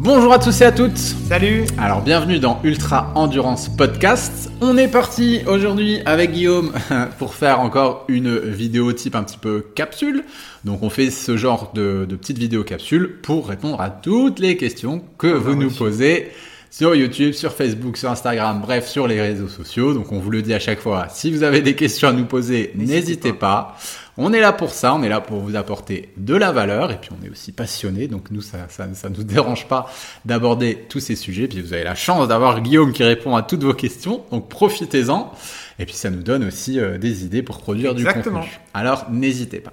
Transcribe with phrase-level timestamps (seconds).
[0.00, 0.96] Bonjour à tous et à toutes.
[0.96, 1.64] Salut.
[1.76, 4.48] Alors bienvenue dans Ultra Endurance Podcast.
[4.60, 6.72] On est parti aujourd'hui avec Guillaume
[7.18, 10.22] pour faire encore une vidéo type un petit peu capsule.
[10.64, 14.56] Donc on fait ce genre de, de petite vidéo capsule pour répondre à toutes les
[14.56, 16.30] questions que vous nous posez
[16.70, 19.94] sur YouTube, sur Facebook, sur Instagram, bref, sur les réseaux sociaux.
[19.94, 22.26] Donc on vous le dit à chaque fois, si vous avez des questions à nous
[22.26, 23.76] poser, n'hésitez pas.
[24.20, 26.98] On est là pour ça, on est là pour vous apporter de la valeur et
[27.00, 29.90] puis on est aussi passionné, donc nous ça ça, ça nous dérange pas
[30.24, 31.46] d'aborder tous ces sujets.
[31.46, 35.32] Puis vous avez la chance d'avoir Guillaume qui répond à toutes vos questions, donc profitez-en.
[35.78, 38.40] Et puis ça nous donne aussi euh, des idées pour produire Exactement.
[38.40, 38.60] du contenu.
[38.74, 39.72] Alors n'hésitez pas.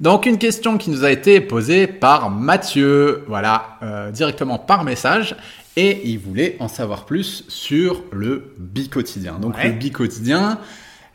[0.00, 5.36] Donc une question qui nous a été posée par Mathieu, voilà, euh, directement par message,
[5.76, 9.38] et il voulait en savoir plus sur le bicotidien.
[9.40, 9.64] Donc Ouais.
[9.68, 10.58] le bicotidien,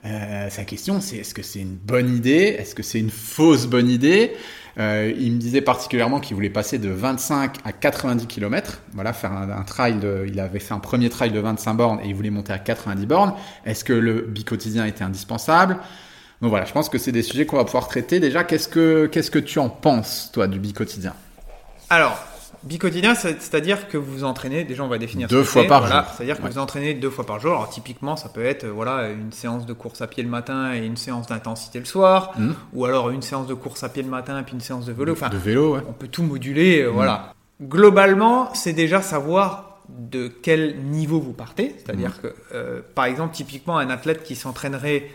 [0.06, 2.56] euh, sa question c'est est-ce que c'est une bonne idée?
[2.60, 4.34] Est-ce que c'est une fausse bonne idée?
[4.78, 9.34] Euh, Il me disait particulièrement qu'il voulait passer de 25 à 90 km, voilà, faire
[9.34, 9.96] un, un trail.
[10.00, 12.60] De, il avait fait un premier trail de 25 bornes et il voulait monter à
[12.60, 13.34] 90 bornes.
[13.66, 15.78] Est-ce que le bicotidien était indispensable?
[16.42, 18.22] Donc voilà, je pense que c'est des sujets qu'on va pouvoir traiter.
[18.22, 21.14] Déjà, qu'est-ce que qu'est-ce que tu en penses, toi, du bicotidien
[21.90, 22.18] Alors,
[22.64, 26.04] bicotidien, c'est- c'est-à-dire que vous vous entraînez, déjà on va définir Deux fois par voilà,
[26.04, 26.12] jour.
[26.16, 26.50] C'est-à-dire que Ouais.
[26.50, 27.52] vous entraînez deux fois par jour.
[27.52, 30.80] Alors typiquement, ça peut être voilà, une séance de course à pied le matin et
[30.86, 32.56] une séance d'intensité le soir, Mhm.
[32.74, 34.92] ou alors une séance de course à pied le matin et puis une séance de
[34.94, 35.14] vélo.
[35.14, 35.82] Enfin, De vélo, ouais.
[35.88, 37.34] on peut tout moduler, euh, voilà.
[37.62, 41.76] Globalement, c'est déjà savoir de quel niveau vous partez.
[41.78, 42.22] C'est-à-dire Mmh.
[42.22, 45.08] que, euh, par exemple, typiquement, un athlète qui s'entraînerait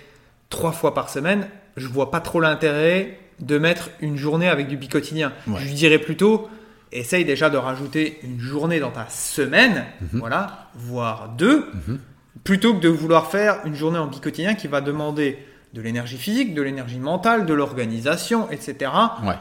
[0.50, 4.76] trois fois par semaine, je vois pas trop l'intérêt de mettre une journée avec du
[4.76, 5.32] bicotidien.
[5.46, 5.54] Ouais.
[5.58, 6.48] Je lui dirais plutôt,
[6.94, 10.18] essaye déjà de rajouter une journée dans ta semaine, Mmh.
[10.18, 11.66] voilà, voire deux,
[12.44, 15.38] plutôt que de vouloir faire une journée en bicotidien qui va demander
[15.74, 18.90] de l'énergie physique, de l'énergie mentale, de l'organisation, etc
[19.26, 19.34] Ouais.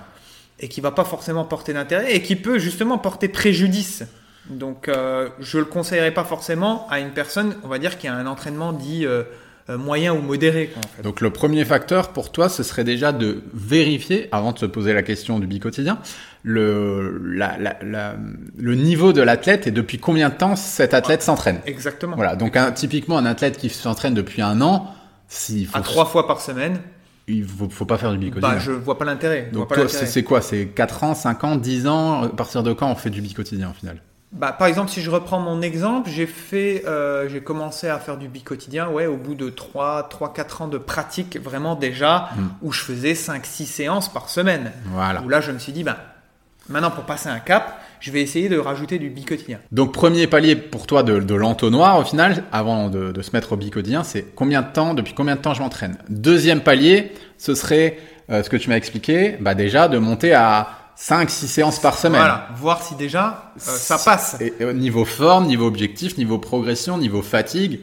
[0.60, 4.04] et qui va pas forcément porter d'intérêt et qui peut justement porter préjudice.
[4.50, 8.14] Donc euh, je le conseillerais pas forcément à une personne, on va dire, qui a
[8.16, 9.24] un entraînement dit euh,
[9.70, 10.68] euh, moyen ou modéré.
[10.74, 11.02] Quoi, en fait.
[11.04, 14.94] Donc le premier facteur pour toi, ce serait déjà de vérifier, avant de se poser
[14.94, 16.00] la question du bicotidien,
[16.44, 18.16] le, la, la- la-
[18.58, 21.60] le niveau de l'athlète et depuis combien de temps cet athlète s'entraîne.
[21.66, 22.16] Exactement.
[22.16, 24.94] Voilà, donc un, typiquement un athlète qui s'entraîne depuis un an,
[25.28, 26.80] s'il faut, À trois fois par semaine,
[27.28, 28.50] il faut, faut pas faire du bicotidien.
[28.56, 29.48] bah, je vois pas l'intérêt.
[29.52, 30.06] vois Donc pas toi, l'intérêt.
[30.06, 32.96] c'est c'est quoi C'est 4 ans, 5 ans, 10 ans À partir de quand on
[32.96, 34.02] fait du bicotidien au final?
[34.34, 38.18] Bah, par exemple, si je reprends mon exemple, j'ai fait, euh, j'ai commencé à faire
[38.18, 42.42] du bicotidien, ouais, au bout de 3, 3 4 ans de pratique, vraiment déjà, Mm.
[42.64, 44.72] où je faisais 5, 6 séances par semaine.
[44.88, 45.22] Voilà.
[45.22, 45.96] Où là, je me suis dit, ben,
[46.70, 49.60] maintenant, pour passer un cap, je vais essayer de rajouter du bicotidien.
[49.72, 53.54] Donc premier palier pour toi de, de l'entonnoir au final, avant de, de se mettre
[53.54, 55.98] au bicotidien, c'est combien de temps, depuis combien de temps je m'entraîne?
[56.10, 57.98] Deuxième palier, ce serait
[58.30, 62.20] euh, ce que tu m'as expliqué, bah déjà de monter à 5-6 séances par semaine.
[62.22, 64.38] Voilà, voir si déjà euh, ça passe.
[64.40, 67.80] Et, et au niveau forme, niveau objectif, niveau progression, niveau fatigue,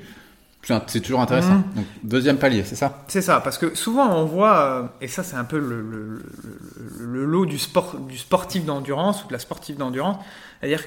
[0.87, 1.62] c'est toujours intéressant.
[1.75, 5.22] Donc deuxième palier, c'est ça C'est ça, parce que souvent on voit, euh, et ça
[5.22, 6.22] c'est un peu le, le-
[6.98, 10.22] le- le lot du, sport, du sportif d'endurance ou de la sportive d'endurance,
[10.60, 10.84] c'est-à-dire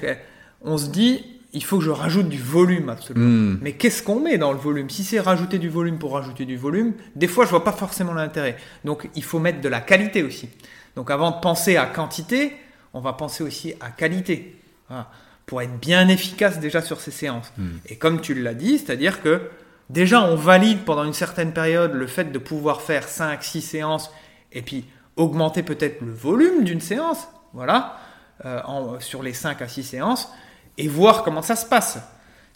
[0.62, 3.26] qu'on se dit, il faut que je rajoute du volume absolument.
[3.54, 3.58] Hmm.
[3.62, 4.88] Mais qu'est-ce qu'on met dans le volume?
[4.90, 8.12] Si c'est rajouter du volume pour rajouter du volume, des fois je vois pas forcément
[8.14, 8.56] l'intérêt.
[8.84, 10.48] Donc il faut mettre de la qualité aussi.
[10.96, 12.52] Donc avant de penser à quantité,
[12.92, 14.56] on va penser aussi à qualité.
[14.88, 15.10] Voilà.
[15.46, 17.52] Pour être bien efficace déjà sur ces séances.
[17.86, 19.42] Et comme tu l'as dit, c'est-à-dire que
[19.90, 24.10] déjà on valide pendant une certaine période le fait de pouvoir faire 5, 6 séances
[24.52, 24.84] et puis
[25.16, 27.98] augmenter peut-être le volume d'une séance, voilà,
[28.44, 28.60] euh,
[29.00, 30.32] sur les 5 à 6 séances,
[30.76, 31.98] et voir comment ça se passe.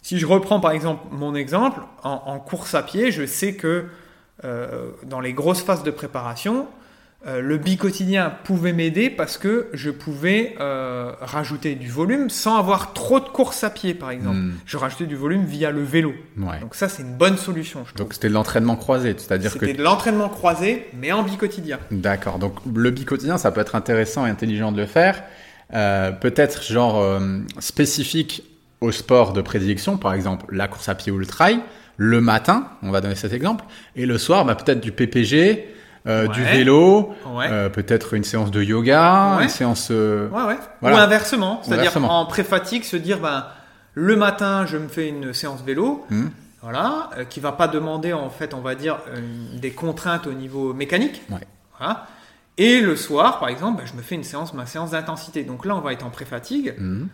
[0.01, 3.87] Si je reprends par exemple mon exemple, en, en course à pied, je sais que
[4.45, 6.67] euh, dans les grosses phases de préparation,
[7.27, 12.93] euh, le bicotidien pouvait m'aider parce que je pouvais euh, rajouter du volume sans avoir
[12.93, 14.37] trop de course à pied, par exemple.
[14.37, 14.53] Hmm.
[14.65, 16.13] Je rajoutais du volume via le vélo.
[16.37, 16.61] Ouais.
[16.61, 17.93] Donc ça, c'est une bonne solution, je.
[17.95, 21.79] Donc c'était de l'entraînement croisé, c'est-à-dire que C'était de l'entraînement croisé, mais en bicotidien.
[21.91, 22.39] D'accord.
[22.39, 25.21] Donc le bicotidien, ça peut être intéressant et intelligent de le faire.
[25.73, 28.43] Euh, Peut-être genre euh, spécifique
[28.79, 31.59] au sport de prédilection, par exemple la course à pied ou le trail.
[31.97, 33.65] Le matin, on va donner cet exemple,
[33.97, 35.67] et le soir, bah, peut-être du PPG,
[36.07, 37.47] euh, du vélo, Ouais.
[37.49, 39.43] euh, peut-être une séance de yoga, Ouais.
[39.43, 39.89] une séance.
[39.91, 40.27] euh.
[40.31, 40.57] Voilà.
[40.81, 43.45] Ou inversement, c'est-à-dire en pré-fatigue, se dire, ben,
[43.93, 46.27] le matin, je me fais une séance vélo, hmm,
[46.61, 48.97] voilà, qui va pas demander, en fait, on va dire,
[49.55, 51.21] des contraintes au niveau mécanique.
[51.77, 52.07] Voilà.
[52.57, 55.43] Et le soir, par exemple, ben, je me fais une séance, ma séance d'intensité.
[55.43, 56.75] Donc là, on va être en pré-fatigue.
[56.77, 57.07] hmm.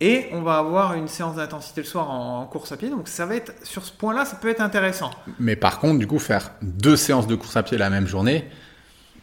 [0.00, 2.88] Et on va avoir une séance d'intensité le soir en, en course à pied.
[2.88, 5.10] Donc ça va être, sur ce point-là, ça peut être intéressant.
[5.40, 8.48] Mais par contre, du coup, faire deux séances de course à pied la même journée,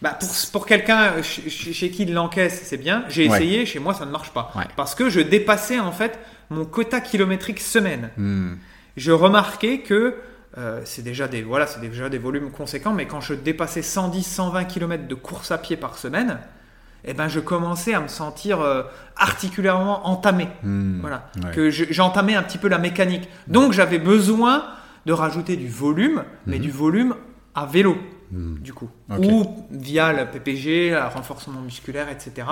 [0.01, 3.05] Bah, pour, pour quelqu'un chez, chez qui il l'encaisse, c'est bien.
[3.07, 3.37] J'ai Ouais.
[3.37, 4.51] essayé, chez moi, ça ne marche pas.
[4.55, 4.65] Ouais.
[4.75, 6.19] Parce que je dépassais en fait
[6.49, 8.09] mon quota kilométrique semaine.
[8.17, 8.55] Hmm.
[8.97, 10.15] Je remarquais que
[10.57, 14.23] euh, c'est déjà des voilà, c'est déjà des volumes conséquents, mais quand je dépassais 110,
[14.23, 16.37] 120 km de course à pied par semaine,
[17.05, 18.83] eh ben je commençais à me sentir euh,
[19.15, 20.47] articulairement entamé.
[20.63, 20.99] Hmm.
[21.01, 21.51] Voilà, Ouais.
[21.51, 23.27] que je- j'entamais un petit peu la mécanique.
[23.47, 24.63] Donc j'avais besoin
[25.05, 27.15] de rajouter du volume, mais du volume
[27.53, 27.97] à vélo,
[28.31, 29.25] du coup, Mhm.
[29.25, 32.47] Ou via le PPG, le renforcement musculaire, etc.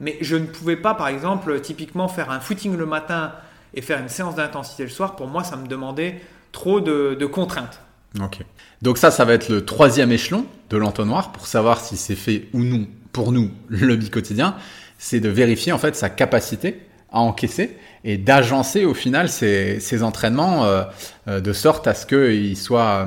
[0.00, 3.32] Mais je ne pouvais pas, par exemple, typiquement faire un footing le matin
[3.72, 5.16] et faire une séance d'intensité le soir.
[5.16, 6.20] Pour moi, ça me demandait
[6.52, 7.80] trop de, de contraintes.
[8.22, 8.38] Ok.
[8.82, 12.48] Donc ça, ça va être le troisième échelon de l'entonnoir pour savoir si c'est fait
[12.52, 14.56] ou non pour nous le bi-quotidien.
[14.98, 16.80] C'est de vérifier en fait sa capacité
[17.10, 20.82] à encaisser et d'agencer au final ces, ces entraînements euh,
[21.28, 23.06] euh, de sorte à ce qu'ils soient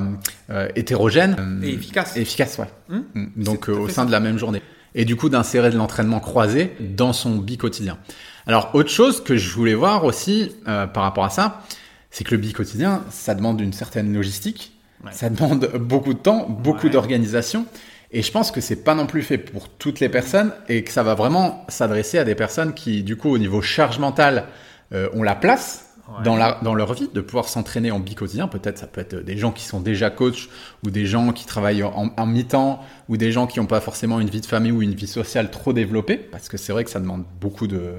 [0.50, 2.16] euh, hétérogènes euh, Et efficaces.
[2.16, 2.66] Efficaces, ouais.
[2.88, 3.42] Hmm Mm.
[3.44, 4.06] Donc au sein ça.
[4.06, 4.62] de la même journée.
[4.94, 7.98] Et du coup d'insérer de l'entraînement croisé dans son bi-quotidien.
[8.46, 11.62] Alors autre chose que je voulais voir aussi euh, par rapport à ça,
[12.10, 14.72] c'est que le bi-quotidien, ça demande une certaine logistique,
[15.04, 15.12] Ouais.
[15.12, 16.92] ça demande beaucoup de temps, beaucoup Ouais.
[16.92, 17.66] d'organisation.
[18.10, 20.90] Et je pense que c'est pas non plus fait pour toutes les personnes et que
[20.90, 24.46] ça va vraiment s'adresser à des personnes qui, du coup, au niveau charge mentale,
[24.94, 26.24] euh, ont la place Ouais.
[26.24, 28.48] dans, la, dans leur vie de pouvoir s'entraîner en bi-quotidien.
[28.48, 30.48] Peut-être ça peut être des gens qui sont déjà coachs
[30.82, 34.18] ou des gens qui travaillent en, en mi-temps ou des gens qui n'ont pas forcément
[34.18, 36.88] une vie de famille ou une vie sociale trop développée parce que c'est vrai que
[36.90, 37.92] ça demande beaucoup de,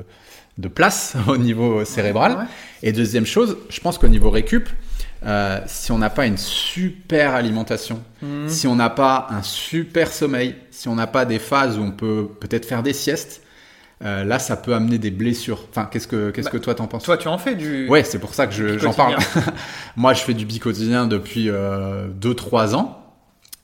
[0.58, 2.32] de place au niveau cérébral.
[2.32, 2.46] Ouais.
[2.82, 4.70] Et deuxième chose, je pense qu'au niveau récup,
[5.25, 8.48] euh, si on n'a pas une super alimentation, Mhm.
[8.50, 11.92] si on n'a pas un super sommeil, si on n'a pas des phases où on
[11.92, 13.42] peut peut-être faire des siestes,
[14.06, 15.66] euh, là ça peut amener des blessures.
[15.69, 17.04] Enfin, qu'est-ce que qu'est-ce Bah, que toi t'en penses?
[17.04, 17.88] Toi, tu en fais du.
[17.89, 19.18] Ouais, c'est pour ça que je- j'en parle.
[19.98, 21.50] Moi, je fais du bi-quotidien depuis
[22.19, 22.99] 2-3 ans.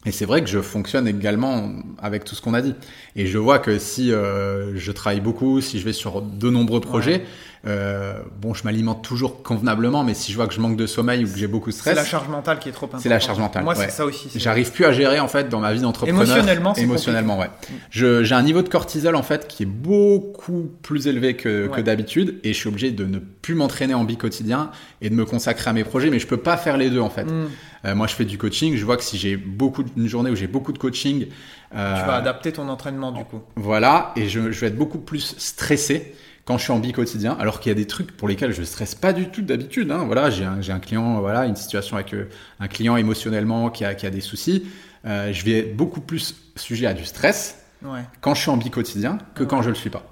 [0.05, 1.71] Et c'est vrai que je fonctionne également
[2.01, 2.75] avec tout ce qu'on a dit.
[3.15, 6.79] Et je vois que si euh, je travaille beaucoup, si je vais sur de nombreux
[6.81, 7.23] projets,
[7.67, 11.25] euh, bon, je m'alimente toujours convenablement, mais si je vois que je manque de sommeil
[11.25, 13.01] ou que j'ai beaucoup de C'est stress, la charge mentale qui est trop importante.
[13.01, 13.85] C'est la charge mentale, Moi, ouais.
[13.85, 14.29] c'est ça aussi.
[14.29, 16.21] c'est- J'arrive plus à gérer en fait dans ma vie d'entrepreneur.
[16.23, 17.49] Émotionnellement, c'est émotionnellement, ouais.
[17.89, 21.71] Je- J'ai un niveau de cortisol en fait qui est beaucoup plus élevé que, que
[21.77, 21.83] Ouais.
[21.83, 24.69] d'habitude et je suis obligé de ne plus m'entraîner en bi quotidien
[25.01, 27.09] et de me consacrer à mes projets, mais je peux pas faire les deux en
[27.09, 27.23] fait.
[27.25, 27.47] Mm.
[27.85, 28.75] Euh, moi, je fais du coaching.
[28.75, 31.27] Je vois que si j'ai beaucoup une journée où j'ai beaucoup de coaching,
[31.75, 33.41] euh, Tu vas adapter ton entraînement du coup.
[33.55, 36.15] voilà, et je, je vais être beaucoup plus stressé
[36.45, 38.61] quand je suis en bi quotidien, alors qu'il y a des trucs pour lesquels je
[38.63, 39.91] stresse pas du tout d'habitude.
[39.91, 40.03] Hein.
[40.05, 42.29] Voilà, j'ai un, un client, voilà, une situation avec euh,
[42.59, 44.63] un client émotionnellement qui a, qui a des soucis.
[45.05, 48.01] Euh, je vais être beaucoup plus sujet à du stress Ouais.
[48.21, 50.03] quand je suis en bi quotidien que quand je le suis pas.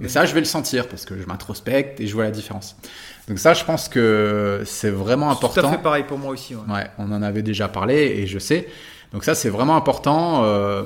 [0.00, 2.76] Et ça, je vais le sentir parce que je m'introspecte et je vois la différence.
[3.28, 5.70] Donc ça, je pense que c'est vraiment C'est Tout à important.
[5.72, 6.54] fait pareil pour moi aussi.
[6.54, 6.86] ouais.
[6.98, 8.68] On en avait déjà parlé et je sais.
[9.12, 10.82] Donc ça, c'est vraiment important euh,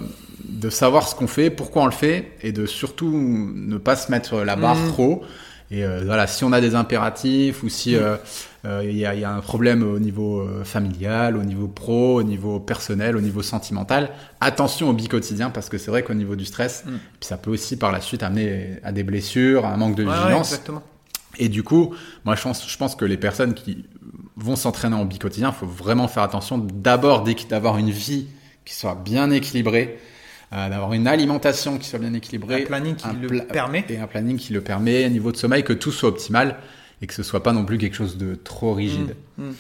[0.48, 3.10] de savoir ce qu'on fait, pourquoi on le fait et de surtout
[3.54, 4.88] ne pas se mettre la barre Mhm.
[4.92, 5.25] trop.
[5.70, 8.00] Et euh, voilà, si on a des impératifs ou si Mhm.
[8.02, 8.16] euh,
[8.82, 12.58] il y, y a un problème au niveau euh, familial, au niveau pro, au niveau
[12.60, 14.10] personnel, au niveau sentimental,
[14.40, 16.98] attention au bi-quotidien parce que c'est vrai qu'au niveau du stress, Mhm.
[17.20, 20.04] puis ça peut aussi par la suite amener à des blessures, à un manque de
[20.04, 20.48] Ouais, ouais, vigilance.
[20.52, 20.82] exactement.
[21.38, 23.84] Et du coup, moi, je pense, je pense que les personnes qui
[24.36, 28.26] vont s'entraîner en bi-quotidien, il faut vraiment faire attention d'abord d'avoir une vie
[28.64, 29.98] qui soit bien équilibrée,
[30.52, 33.84] euh, d'avoir une alimentation qui soit bien équilibrée, Un planning qui un le pla- permet.
[33.88, 36.56] et un planning qui le permet, un niveau de sommeil, que tout soit optimal
[37.03, 39.15] et que ce soit pas non plus quelque chose de trop rigide.
[39.38, 39.55] Mm, mm.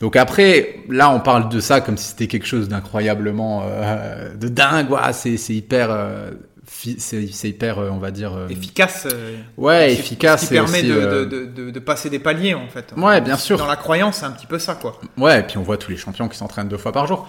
[0.00, 4.48] Donc après, là, on parle de ça comme si c'était quelque chose d'incroyablement euh, de
[4.48, 4.88] dingue.
[5.12, 6.30] C'est hyper, euh,
[6.66, 8.32] c'est hyper, euh, on va dire.
[8.50, 9.06] Efficace.
[9.56, 10.42] Ouais, efficace.
[10.42, 12.92] Ce qui et permet aussi, de, de, de, de passer des paliers en fait.
[12.96, 13.56] Ouais, bien sûr.
[13.56, 15.00] Dans la croyance, c'est un petit peu ça quoi.
[15.16, 17.28] Ouais, et puis on voit tous les champions qui s'entraînent deux fois par jour.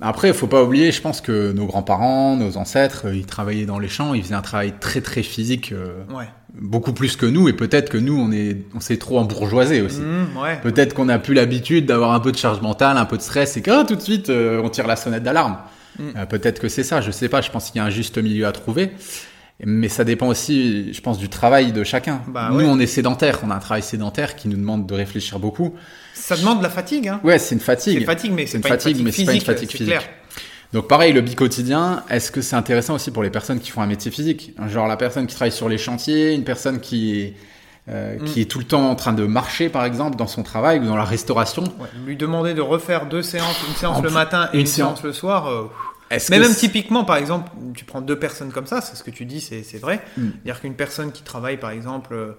[0.00, 3.64] Après, il faut pas oublier, je pense que nos grands-parents, nos ancêtres, euh, ils travaillaient
[3.64, 6.28] dans les champs, ils faisaient un travail très très physique, euh, Ouais.
[6.60, 10.00] beaucoup plus que nous, et peut-être que nous, on est, on s'est trop embourgeoisé aussi.
[10.00, 10.58] Mm, ouais.
[10.62, 13.56] Peut-être qu'on a plus l'habitude d'avoir un peu de charge mentale, un peu de stress,
[13.56, 15.58] et que ah, tout de suite, euh, on tire la sonnette d'alarme.
[15.98, 16.02] Mm.
[16.16, 18.18] Euh, peut-être que c'est ça, je sais pas, je pense qu'il y a un juste
[18.18, 18.90] milieu à trouver.
[19.64, 22.22] Mais ça dépend aussi, je pense, du travail de chacun.
[22.26, 22.64] Bah nous, ouais.
[22.66, 25.74] on est sédentaire, on a un travail sédentaire qui nous demande de réfléchir beaucoup.
[26.12, 27.06] Ça demande de la fatigue.
[27.08, 27.20] Hein.
[27.22, 27.98] Ouais, c'est une fatigue.
[28.00, 29.46] C'est fatigue, mais C'est c'est une pas fatigue, une mais fatigue c'est pas une physique.
[29.60, 29.86] fatigue physique.
[29.86, 30.02] clair.
[30.72, 33.86] Donc pareil, le bi-quotidien, est-ce que c'est intéressant aussi pour les personnes qui font un
[33.86, 34.54] métier physique?
[34.68, 37.34] Genre la personne qui travaille sur les chantiers, une personne qui est,
[37.88, 38.24] euh, Mm.
[38.24, 40.86] qui est tout le temps en train de marcher, par exemple, dans son travail ou
[40.86, 41.62] dans la restauration?
[41.78, 44.66] Ouais, Lui demander de refaire deux séances, une séance En le matin et une une,
[44.66, 44.88] séance.
[44.96, 45.46] séance le soir.
[45.48, 45.70] euh,
[46.30, 49.24] Mais même typiquement, par exemple, tu prends deux personnes comme ça, c'est ce que tu
[49.24, 50.00] dis, c'est c'est vrai.
[50.16, 50.22] Mm.
[50.44, 52.36] C'est-à-dire qu'une personne qui travaille, par exemple,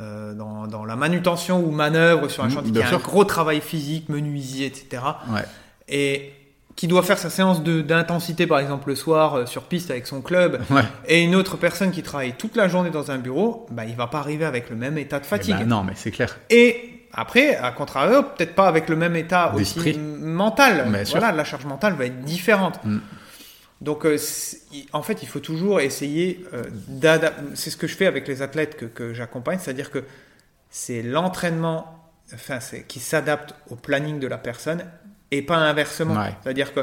[0.00, 3.24] euh, dans, dans la manutention ou manœuvre sur un Mm, chantier, qui a un gros
[3.24, 5.02] travail physique, menuisier, etc.,
[5.32, 5.42] Ouais.
[5.88, 6.32] et
[6.76, 10.22] qui doit faire sa séance d'intensité, par exemple le soir euh, sur piste avec son
[10.22, 10.82] club, Ouais.
[11.08, 14.06] et une autre personne qui travaille toute la journée dans un bureau, bah, il va
[14.06, 15.56] pas arriver avec le même état de Eh fatigue.
[15.58, 16.38] ben, non, mais c'est clair.
[16.48, 21.04] Et après, à contrario, peut-être pas avec le même état aussi mental.
[21.06, 21.18] Sûr.
[21.18, 22.78] voilà, la charge mentale va être différente.
[22.84, 22.98] Mm.
[23.80, 24.18] Donc, euh,
[24.92, 27.42] en fait, il faut toujours essayer euh, d'adapter.
[27.54, 30.04] C'est ce que je fais avec les athlètes que, que j'accompagne, c'est-à-dire que
[30.68, 34.84] c'est l'entraînement, enfin, qui s'adapte au planning de la personne
[35.30, 36.14] et pas inversement.
[36.14, 36.34] Ouais.
[36.42, 36.80] C'est-à-dire que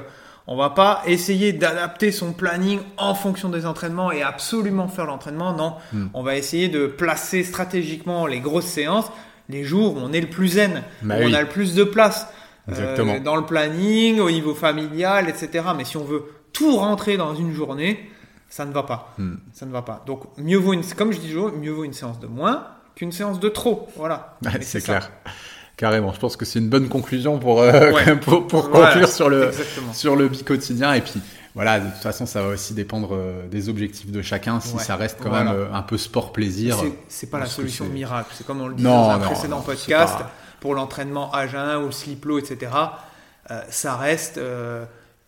[0.49, 5.53] on va pas essayer d'adapter son planning en fonction des entraînements et absolument faire l'entraînement.
[5.53, 6.07] Non, Mm.
[6.13, 9.11] on va essayer de placer stratégiquement les grosses séances
[9.49, 11.31] les jours où on est le plus zen, Bah où oui.
[11.31, 12.27] on a le plus de place
[12.69, 15.65] euh, dans le planning, au niveau familial, etc.
[15.77, 18.09] Mais si on veut tout rentrer dans une journée,
[18.49, 19.13] ça ne va pas.
[19.17, 19.35] Hmm.
[19.53, 20.03] Ça ne va pas.
[20.05, 23.11] Donc mieux vaut une, comme je dis toujours, mieux vaut une séance de moins qu'une
[23.11, 23.87] séance de trop.
[23.95, 24.37] Voilà.
[24.61, 24.97] C'est ça.
[24.99, 25.11] clair.
[25.77, 26.11] Carrément.
[26.11, 28.15] Je pense que c'est une bonne conclusion pour, euh, Ouais.
[28.21, 28.87] pour, pour Voilà.
[28.87, 29.93] conclure sur le, Exactement.
[29.93, 30.93] sur le bi-quotidien.
[30.93, 31.21] Et puis,
[31.57, 34.59] voilà, de toute façon, ça va aussi dépendre euh, des objectifs de chacun.
[34.59, 34.81] Si Ouais.
[34.83, 35.51] ça reste quand Voilà.
[35.51, 36.77] même euh, un peu sport-plaisir.
[36.79, 38.29] C'est- C'est pas la solution miracle.
[38.33, 41.47] C'est comme on le disait dans un non, précédent non, podcast pas- pour l'entraînement à
[41.47, 42.71] jeun ou le slip-low, etc.
[43.51, 44.85] euh, ça reste euh,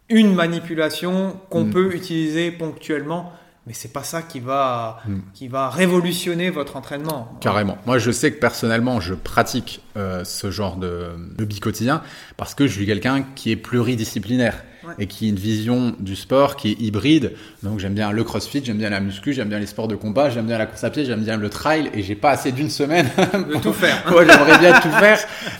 [0.09, 1.71] une manipulation qu'on Mm.
[1.71, 3.31] peut utiliser ponctuellement,
[3.67, 5.17] mais c'est pas ça qui va Mm.
[5.33, 7.31] qui va révolutionner votre entraînement.
[7.41, 7.77] Carrément.
[7.85, 12.01] Moi, je sais que personnellement, je pratique euh, ce genre de, de bi-quotidien
[12.37, 14.93] parce que je suis quelqu'un qui est pluridisciplinaire Ouais.
[14.97, 17.33] et qui a une vision du sport qui est hybride.
[17.63, 20.29] Donc, j'aime bien le crossfit, j'aime bien la muscu, j'aime bien les sports de combat,
[20.29, 22.69] j'aime bien la course à pied, j'aime bien le trail et j'ai pas assez d'une
[22.69, 24.01] semaine De tout faire.
[24.09, 25.19] Moi, j'aimerais bien tout faire.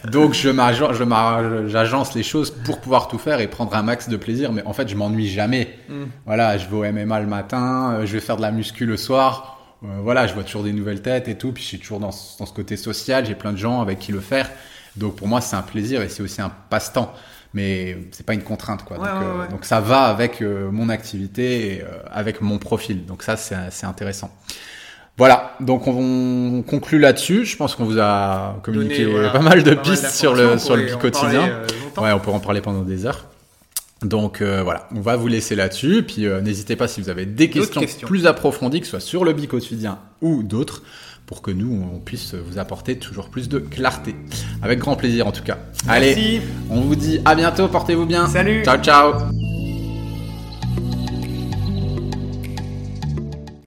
[0.09, 0.49] Donc, je
[1.67, 4.53] j'agence les choses pour pouvoir tout faire et prendre un max de plaisir.
[4.53, 5.77] Mais en fait, je m'ennuie jamais.
[5.89, 6.03] Mm.
[6.25, 8.95] Voilà, je vais au MMA le matin, euh, je vais faire de la muscu le
[8.95, 9.59] soir.
[9.83, 11.51] Euh, voilà, je vois toujours des nouvelles têtes et tout.
[11.51, 13.25] Puis, je suis toujours dans ce côté social.
[13.25, 14.49] J'ai plein de gens avec qui le faire.
[14.95, 17.13] Donc, pour moi, c'est un plaisir et c'est aussi un passe-temps.
[17.53, 18.99] Mais c'est pas une contrainte, quoi.
[18.99, 22.59] Ouais, donc, ouais, euh, donc, ça va avec euh, mon activité et euh, avec mon
[22.59, 23.05] profil.
[23.05, 24.31] Donc, ça, c'est intéressant.
[25.17, 27.43] Voilà, donc on, on conclut là-dessus.
[27.43, 30.57] Je pense qu'on vous a communiqué Donner, voilà, pas mal de pas pistes sur le,
[30.57, 30.85] sur le.
[30.93, 33.25] Ouais, on pourrait en parler pendant des heures.
[34.01, 36.03] Donc euh, voilà, on va vous laisser là-dessus.
[36.03, 38.07] Puis euh, n'hésitez pas si vous avez des questions, questions.
[38.07, 40.83] plus approfondies, que ce soit sur le bi-quotidien ou d'autres,
[41.29, 44.15] pour que nous, on puisse vous apporter toujours plus de clarté.
[44.63, 45.59] Avec grand plaisir en tout cas.
[45.87, 48.27] Allez, on vous dit à bientôt, portez-vous bien.
[48.27, 48.63] Salut.
[48.63, 49.13] Ciao, ciao.